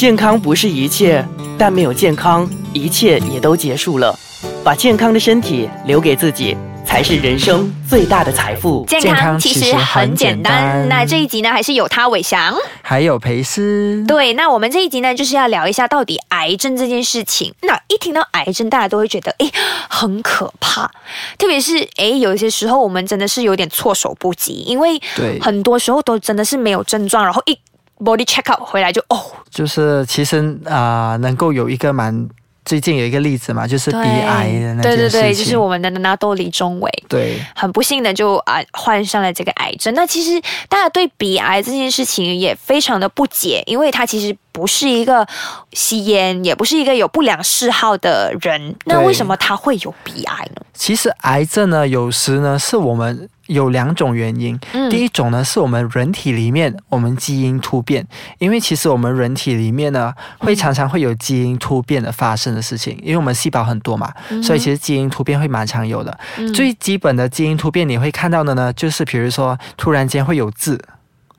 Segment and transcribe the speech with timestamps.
[0.00, 1.22] 健康不是一切，
[1.58, 4.18] 但没有健康，一切也都结束了。
[4.64, 8.82] 把健康的身体留给自己，才是人生最大的财富。
[8.88, 10.88] 健健康康其实很很简简单单。
[10.88, 12.56] 那这一集呢，还是有他伟翔。
[12.80, 17.52] 还有裴斯，对，那我们这一集呢，就是要聊一下到底癌症这件事情。
[17.60, 19.52] 那一听到癌症，大家都会觉得诶
[19.90, 20.90] 很可怕，
[21.36, 27.54] 特别是诶有一些时候我们真的是有点措手不及，因为对很多时候都真的是没有症状，然后一
[28.00, 29.20] body check up 回来就哦，
[29.50, 32.28] 就是其实啊、能够有一个蛮
[32.64, 34.82] 最近有一个例子嘛，就是鼻对癌的那件。
[34.82, 36.90] 对对对，就是我们的纳豆李宗伟。
[37.08, 39.92] 对很不幸的就啊、患上了这个癌症。
[39.94, 45.26] 那其实大家对鼻癌这件事情也非常的不解，因为他其实不是一个
[45.72, 48.76] 吸烟，也不是一个有不良嗜好的人。
[48.84, 50.62] 那对为什么他会有鼻癌呢？
[50.74, 54.58] 其实癌症呢，有时呢是我们有两种原因。
[54.72, 54.88] 嗯。
[54.88, 58.06] 第一种呢是我们人体里面我们基因突变，
[58.38, 66.18] 因为其实我们人体里面呢会常常会有基因突变的发生的事情，因为我们细胞很多嘛，所以其实基因突变会蛮常有的。
[66.38, 66.52] 嗯。
[66.54, 70.78] 最基本的基因突变你会看到的呢，就是比如说突然间会有痣，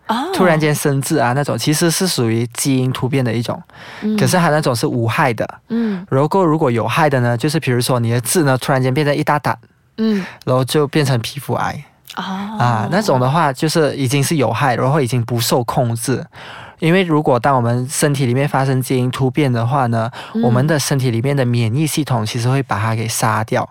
[0.08, 0.30] 哦。
[0.34, 3.62] 突然间生痣啊那种，其实是属于基因突变的一种，
[4.02, 4.18] 嗯。
[4.18, 5.48] 可是它那种是无害的。
[5.70, 6.06] 嗯。
[6.10, 9.58] 如果如果有害的呢，就是比如说你的痣呢突然间变成一大胆，
[9.98, 10.26] 嗯。
[10.46, 11.86] 然后就变成皮肤癌。
[12.18, 12.24] 哦
[12.60, 16.26] 啊，那种的话就是已经是有害，然后已经不受控制。
[16.80, 23.68] 因为如果当我们身体里面发生基因突变的话呢，嗯我们的身体里面的免疫系统其实会把它给杀掉，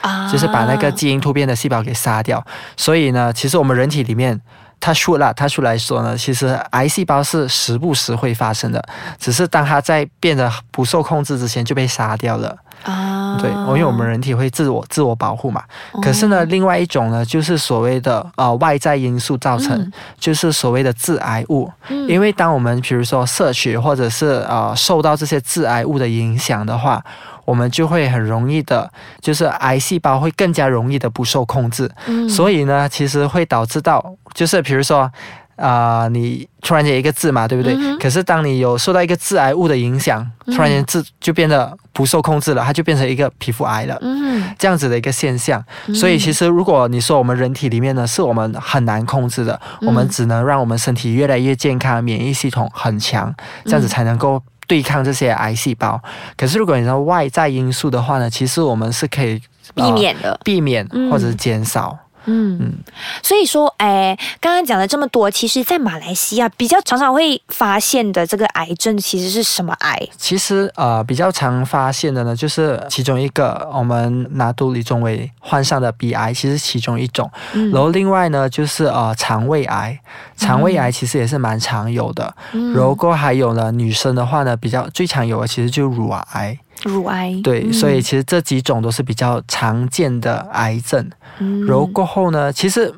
[0.00, 2.44] 啊就是把那个基因突变的细胞给杀掉。
[2.76, 4.40] 所以呢，其实我们人体里面。
[4.80, 8.80] 它说了，它出来说呢，其实癌细胞是时不时会发生的，
[9.18, 12.56] 只是当它在变得不受控制之前就被杀掉了。
[12.84, 15.62] 啊对，因为我们人体会自我自我保护嘛。
[16.02, 21.70] 可是呢，另外一种呢，就是所谓的呃外在因素造成，嗯就是所谓的致癌物。
[21.88, 27.04] 嗯因为当我们比如说摄取或者是呃受到这些致癌物的影响的话，
[27.44, 28.90] 我们就会很容易的，
[29.20, 31.90] 就是癌细胞会更加容易的不受控制。
[32.06, 35.10] 嗯所以呢，其实会导致到，就是比如说。
[35.58, 37.74] 啊、你突然间一个痣嘛，对不对？
[37.76, 43.98] 嗯可是当你有受到一个致癌物的影响，嗯突然间痣就变得不受控制了，它就变成一个皮肤癌了。
[44.00, 56.00] 嗯这样子的一个现象，所以其实如果你说我们人体里面呢，是我们很难控制的，嗯我们只能让我们身体越来越健康，免疫系统很强，这样子才能够对抗这些癌细胞。
[56.36, 59.40] 可是如果你说外在因素的话呢，其实我们是可以、
[59.74, 60.40] 呃避免的。
[60.44, 61.90] 避免嗯或者减少。
[61.92, 62.74] 嗯嗯，
[63.22, 69.98] 所以说，哎，刚刚讲了这么多，其实，在马来西亚比较常常会发现的这个癌症，其实是什么癌？
[70.18, 77.30] 其实呃比较常发现的呢，就是其中一个我们拿督李宗伟患上的鼻癌，其实其中一种。
[77.54, 79.98] 嗯然后另外呢，就是呃肠胃癌，
[80.36, 82.34] 肠胃癌其实也是蛮常有的。
[82.52, 86.58] 嗯然后还有呢，女生的话呢，比较最常有的其实就乳癌。
[86.84, 87.38] 乳癌。
[87.42, 91.10] 对，嗯所以其实这几种都是比较常见的癌症。
[91.38, 92.94] 嗯然后过后呢，其实。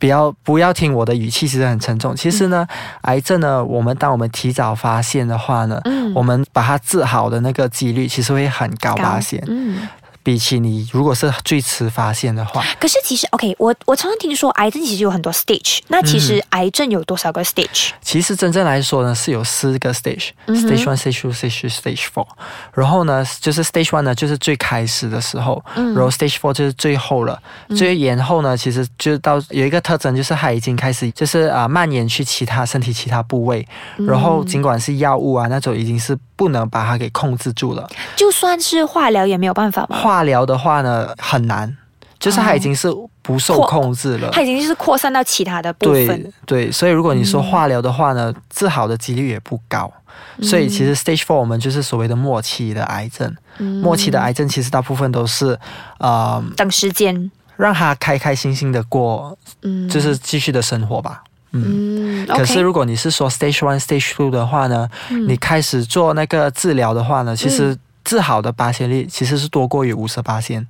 [0.00, 2.14] 不要不要听我的语气，其实很沉重。
[2.14, 2.64] 其实呢，
[3.00, 9.88] 癌症呢，我们当我们提早发现的话呢，嗯我们把它治好的那个几率其实会很高高发现，嗯，
[10.22, 17.90] 比起你如果是最迟发现的话，可是其实，OK，我我常常听说癌症其实有很多 stage，那其实癌症有多少个 stage？
[18.02, 22.26] 其实真正来说呢，是有四个 stage，stage、嗯、one、stage two、stage three、stage four。
[22.74, 27.40] 然后呢，就是 stage one 呢，就是最开始的时候，嗯然后 stage four 就是最后了。
[27.76, 33.66] 最延后呢，其实就到有一个特征，就是它已经开始就是啊、蔓延去其他身体其他部位，
[33.98, 37.88] 嗯然后尽管是药物啊那种，已经是不能把它给控制住了。
[38.16, 39.96] 就算是化疗也没有办法吗？
[40.08, 41.76] 化疗的话呢，很难，
[42.18, 42.88] 就是它已经是
[43.20, 44.30] 不受控制了。
[44.32, 46.06] 它已经是扩散到其他的部分
[46.46, 46.64] 对。
[46.64, 49.92] 对，所以如果你说化疗的话呢，治好的几率也不高。
[50.40, 53.36] 所以其实 stage four 我们就是所谓的末期的癌症。
[53.58, 55.58] 嗯末期的癌症其实大部分都是，
[55.98, 61.22] 呃，等时间，让他开开心心的过，嗯，就是继续的生活吧。
[61.52, 62.24] 嗯。
[62.24, 67.76] 嗯，可是如果你是说 stage one、stage two 的话呢，嗯你开始做那个治疗的话呢，其实
[68.08, 70.66] 治好的八仙率其实是多过于五十八仙。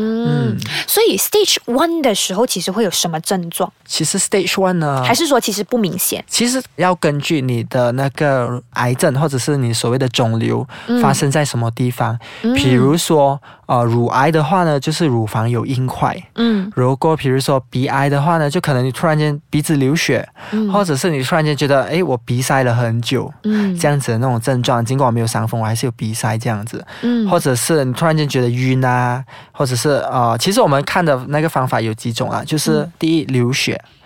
[0.00, 3.72] 嗯，所以 stage one 的时候，其实会有什么症状？
[3.84, 6.24] 其实 stage one 呢，还是说其实不明显？
[6.28, 16.16] 其实要根据你的那个癌症或者是你所谓的肿瘤嗯发生在什么地方，嗯比如说呃乳癌的话呢，就是乳房有硬块。
[16.34, 24.84] 嗯如果比如说鼻癌的话呢，就可能你突然间鼻子流血，嗯或者是你突然间觉得，诶，我鼻塞了很久，嗯这样子的那种症状。
[24.84, 26.84] 尽管我没有伤风，我还是有鼻塞这样子。
[27.02, 29.22] 嗯或者是你突然间觉得晕啊，
[29.52, 33.97] 或者是呃，其实我们看的那个方法有几种啊，就是嗯第一流血，嗯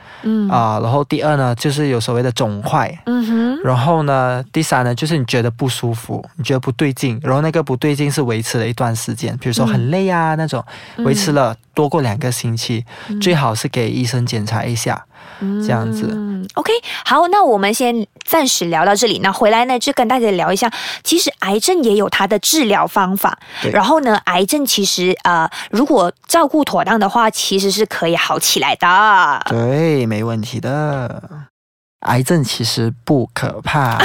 [0.51, 10.65] 啊、然后第二呢就是有所谓的肿块，嗯哼，然后呢第三呢就是你觉得不舒服，你觉得不对劲，然后那个不对劲是维持了一段时间，比如说很累啊、那种，
[10.99, 12.85] 维持了多过两个星期，
[13.21, 15.05] 最好是给医生检查一下，
[15.41, 16.09] 这样子。
[16.13, 16.73] 嗯，OK，
[17.05, 19.21] 好，那我们先暂时聊到这里。
[19.23, 20.71] 那回来呢，就跟大家聊一下，
[21.03, 23.39] 其实癌症也有它的治疗方法。
[23.63, 29.43] 对然后呢，癌症其实呃，如果照顾妥当的话，其实是可以好起来的。
[29.49, 31.52] 对，没问题的。
[32.03, 33.99] 癌症其实不可怕。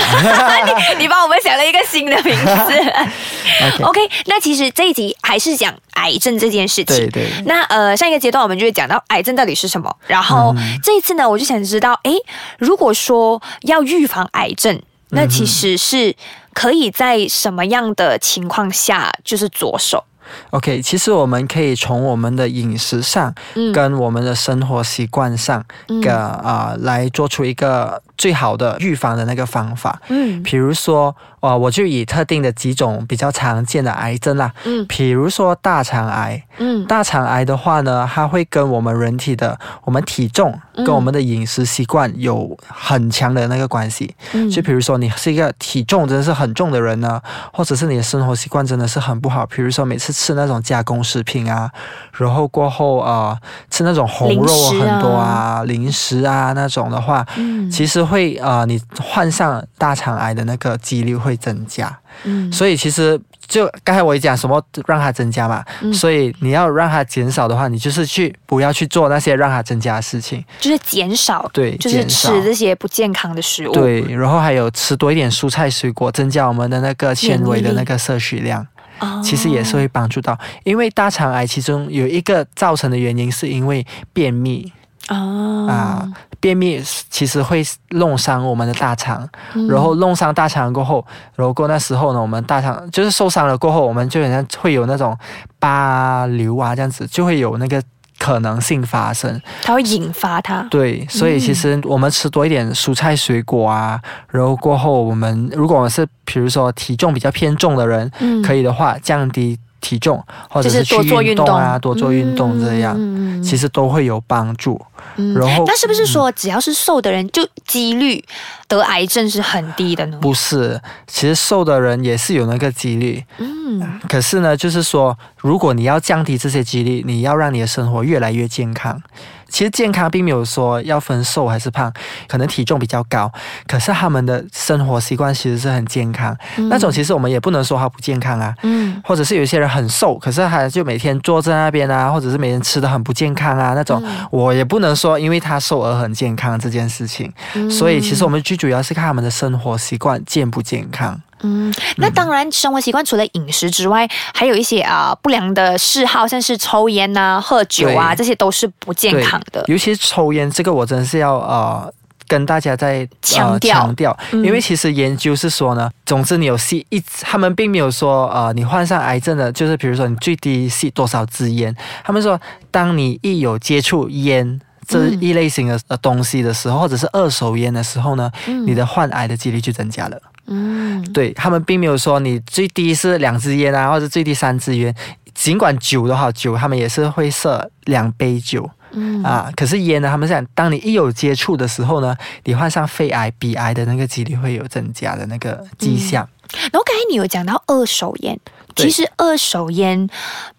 [0.97, 2.45] 你帮我们想了一个新的名字。
[3.83, 6.97] OK，OK，那其实这一集还是讲癌症这件事情。
[6.97, 12.15] 对对，那呃，上一个阶段我们就会讲到癌症到底是什么，然后、嗯这一次呢，我就想知道，诶，
[12.59, 14.79] 如果说要预防癌症，
[15.09, 16.15] 那其实是
[16.53, 20.03] 可以在什么样的情况下就是着手？
[20.51, 23.71] OK，其实我们可以从我们的饮食上，嗯。
[23.71, 26.01] 跟我们的生活习惯上，嗯。
[26.01, 30.01] 个啊、来做出一个最好的预防的那个方法。
[30.09, 30.41] 嗯。
[30.43, 31.15] 比如说，
[31.47, 34.85] 啊、我就以特定的几种比较常见的癌症啦，嗯。
[34.87, 36.43] 比如说大肠癌。
[36.57, 36.85] 嗯。
[36.85, 40.85] 大肠癌的话呢，它会跟我们人体的我们体重嗯。
[40.85, 44.13] 跟我们的饮食习惯有很强的那个关系。
[44.33, 44.49] 嗯。
[44.49, 47.21] 就比如说你是一个体重真的是很重的人呢，
[47.53, 51.71] 或者是你的生活习惯真的是很不好，比如说每次吃那种加工食品啊，
[52.13, 53.39] 然后过后啊、呃
[53.69, 56.53] 吃那种红肉很多啊、零食啊。
[56.53, 57.69] 那种的话，嗯。
[57.69, 61.97] 其实会啊、呃你患上大肠癌的那个几率会增加。
[62.23, 70.43] 嗯所以其实就刚才我也讲什么让它增加嘛，嗯所以你要让它减少的话，你就是去不要去做那些让它增加的事情。
[70.59, 78.65] 就是减少，对，就是吃这些不健康的食物。，对，然后还有吃多一点蔬菜水果，增加我们的那个纤维的那个摄取量，
[78.99, 80.37] 哦其实也是会帮助到。
[80.63, 84.71] 因为大肠癌其中有一个造成的原因是因为便秘
[85.09, 86.07] 哦啊，
[86.39, 89.67] 便秘其实会弄伤我们的大肠，嗯。
[89.67, 91.05] 然后弄伤大肠过后，
[91.35, 95.17] 然后过那时候呢，我们大肠就是受伤了过后，我们就好像会有那种
[95.59, 97.81] 疤瘤啊这样子，就会有那个
[98.19, 99.41] 可能性发生。
[99.61, 100.61] 它会引发它。
[100.69, 103.99] 对，所以其实我们吃多一点蔬菜水果啊，
[104.29, 108.41] 然后过后我们如果我们是比如说体重比较偏重的人，嗯。
[108.41, 109.57] 可以的话降低
[109.87, 114.81] 体重，或者是去多做运运动啊，多做运动这样，嗯其实都会有帮助。
[115.15, 118.23] 嗯然后那是不是说只要是瘦的人，就几率
[118.67, 120.17] 得癌症是很低的呢？
[120.19, 129.01] 不是，其实瘦的人也是有那个几率，嗯可是呢，就是说，如果你要降低这些几率，你要让你的生活越来越健康。
[129.49, 131.91] 其实健康并没有说要分瘦还是胖，
[132.27, 133.31] 可能体重比较高，
[133.67, 136.35] 可是他们的生活习惯其实是很健康。
[136.69, 147.31] 那种其实我们也不能说他不健康啊，嗯或者是有些人很瘦，可是他就每天坐在那边啊，或者是每天吃的很不健康啊，那种、我也不能说因为他瘦而很健康这件事情。
[147.55, 151.21] 嗯所以其实我们最主要是看他们的生活习惯健不健康。
[151.41, 159.63] 嗯，那当然，生活习惯除了饮食之外，还有一些啊、不良的嗜好，像是抽烟呐、喝酒啊，这些都是不健康的。
[159.67, 161.93] 尤其是抽烟这个，我真的是要呃。
[162.29, 171.73] 跟大家在强调呃、强调，嗯因为其实研究是说呢，总之你有吸一，他们并没有说呃，你患上癌症的，就是比如说你最低吸多少支烟，
[172.03, 172.37] 他们说，
[172.69, 178.29] 当你一有接触烟这一类型的呃东西的时候，或者是二手烟的时候呢，
[178.65, 180.21] 你的患癌的几率就增加了。
[180.47, 184.93] 嗯对他们并没有说你最低是两支烟啊，或者最低三支烟。
[185.33, 196.27] 尽管酒的话，酒他们也是会设两杯酒，嗯啊，可是烟呢，他们想，当你一有接触的时候呢，你患上肺癌、鼻癌的那个几率会有增加的那个迹象。
[196.53, 198.39] 然后刚才你有讲到二手烟，
[198.75, 200.09] 其实二手烟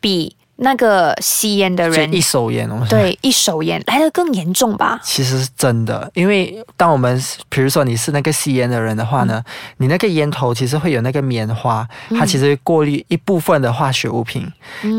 [0.00, 5.00] 比那个吸烟的人一手烟，对一手烟来的更严重吧？
[5.04, 9.40] 其实是真的，因为当我们比如说你是那个吸烟的人的话呢，
[9.76, 14.46] 你那个烟头其实会有那个棉花，它其实会过滤一部分的化学物品。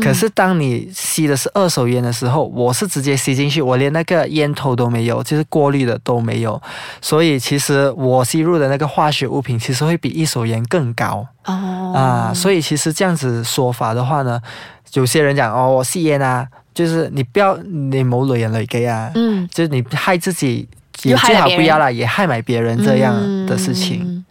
[0.02, 6.60] 可是当你吸的是二手烟的时候，我是直接吸进去，我连那个烟头都没有，就是过滤的都没有，
[7.02, 11.26] 所以其实我吸入的那个化学物品其实会比一手烟更高。
[11.44, 11.92] 哦。
[11.94, 14.40] 啊，所以其实这样子说法的话呢，
[14.94, 19.48] 有些人讲哦，我吸烟啊，就是你不要你冇累人累嘅啊，嗯。
[19.52, 20.68] 就是你害自己
[21.02, 23.14] 也最好不要啦，也害买别人这样
[23.46, 24.02] 的事情。
[24.02, 24.24] 嗯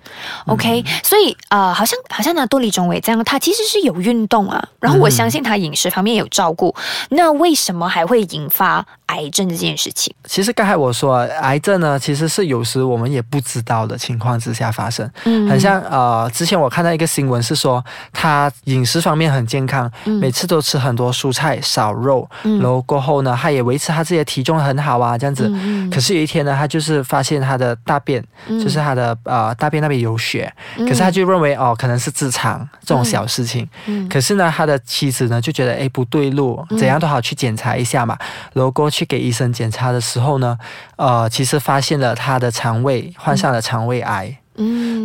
[0.47, 6.75] OK，所以呃，好像好像呢，多李宗伟这样，他其实是有运动啊，然后我嗯相信他饮食方面有照顾，
[7.09, 10.13] 那为什么还会引发癌症这件事情？
[10.23, 15.09] 其实刚才我说，癌症呢，其实是有时我们也不知道的情况之下发生。
[15.25, 25.47] 嗯很像呃，之前我看到一个新闻是说，他饮食方面很健康，每次都吃很多蔬菜少肉，嗯然后过后呢，他也维持他自己的体重很好啊，这样子。
[25.53, 33.67] 嗯可是有一天呢，他就是发现他的大便，嗯就是他的呃大便那边有血，可是他就认为哦，可能是痔疮这种小事情。
[33.85, 38.17] 嗯可是呢，他的妻子呢就觉得哎不对路，怎样都好去检查一下嘛。
[38.53, 40.57] 然后过去给医生检查的时候呢，
[40.97, 44.38] 呃，其实发现了他的肠胃患上了肠胃癌。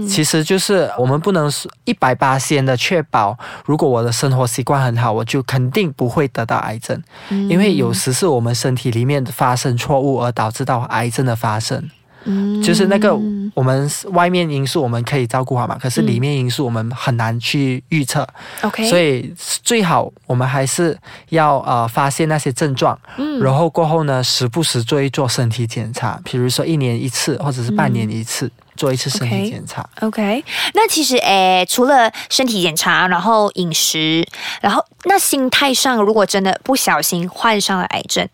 [0.09, 1.51] 其实就是我们不能
[1.85, 11.89] 一百八先的确保，如果我的生活习惯很好，我就肯定不会得到癌症，因为有时是我们身体里面发生错误而导致到癌症的发生。
[12.25, 13.15] 嗯就是那个
[13.55, 18.27] 我们外面因素我们可以照顾好嘛，可是里面因素我们很难去预测
[18.63, 20.97] ，OK，所以最好我们还是
[21.29, 23.41] 要呃发现那些症状，嗯。
[23.41, 29.89] 然后过后呢，时不时做一做身体检查，比如说一年一次或者是半年一次、做一次身体检查。
[30.01, 34.27] OK，那其实诶，除了身体检查，然后饮食，
[34.61, 38.27] 然后那心态上，如果真的不小心患上了癌症，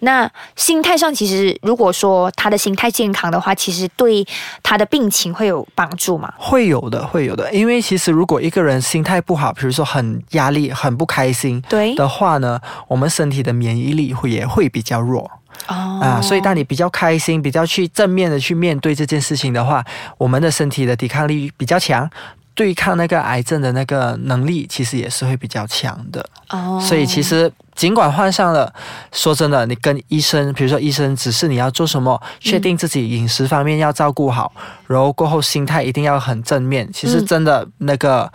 [0.00, 4.26] 那心态上其实如果说他的心态健康的话，其实对
[4.62, 6.32] 他的病情会有帮助吗？
[6.38, 15.30] 会有的，会有的，因为其实如果一个人心态不好，比如说很压力、很不开心对，的话呢，我们身体的免疫力会也会比较弱。
[15.66, 19.84] 哦啊，所以当你比较开心、比较去正面的去面对这件事情的话，
[20.16, 22.08] 我们的身体的抵抗力比较强，
[22.54, 26.24] 对抗那个癌症的那个能力其实也是会比较强的。
[26.50, 28.74] 哦所以其实尽管患上了，
[29.12, 34.52] 说真的，你跟医生，比如说医生指示你要做什么，确定自己饮食方面要照顾好，
[34.88, 36.90] 然后过后心态一定要很正面。
[36.92, 38.28] 其实嗯真的那个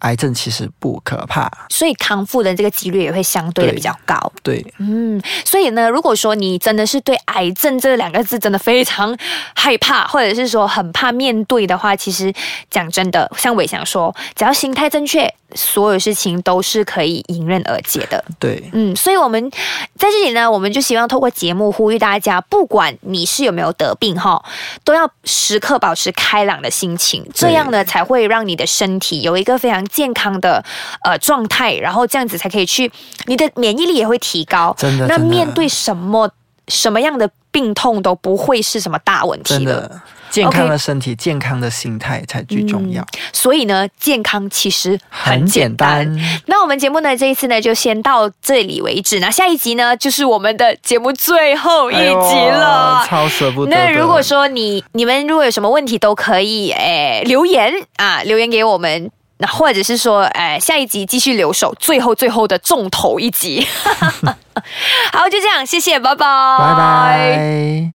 [0.00, 4.30] 癌症其实不可怕，所以康复的这个几率也会相对的比较高。
[4.42, 4.62] 对。
[4.76, 9.16] 嗯，所以呢，如果说你真的是对癌症这两个字真的非常
[9.54, 12.30] 害怕，或者是说很怕面对的话，其实
[12.70, 18.22] 讲真的，像伟翔说，只要心态正确，所有事情都是可以迎刃而解的。
[18.38, 19.50] 对，嗯，所以我们
[19.96, 24.42] 在这里呢，我们就希望透过节目呼吁大家，不管你是有没有得病哈，
[24.84, 30.64] 都要时刻保持开朗的心情，这样呢才会让你的身体有一个非常健康的
[31.04, 32.90] 呃状态，然后这样子才可以去，
[33.26, 34.74] 你的免疫力也会提高。
[34.76, 36.30] 真的，那面对什么
[36.68, 40.00] 什么样的病痛都不会是什么大问题的。
[40.42, 43.04] 健康的身体、健康的心态才最重要。
[43.32, 46.06] 所以呢，健康其实很简单。
[46.46, 49.18] 那我们节目呢，这一次呢就先到这里为止。
[49.20, 53.00] 那下一集呢，就是我们的节目最后一集了。
[53.02, 53.70] 哎超舍不得。
[53.70, 59.10] 那如果说你你们如果有什么问题，都可以诶留言啊，留言给我们。
[59.38, 63.66] 那或者是说，哎，下一集继续留守，最后最后的重头一集。
[65.12, 66.26] 好，就这样，谢谢，拜拜，
[66.58, 67.84] 拜拜。